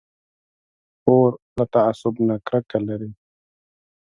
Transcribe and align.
خور 1.01 1.31
له 1.57 1.65
تعصب 1.73 2.13
نه 2.27 2.35
کرکه 2.47 2.79
لري. 2.87 3.11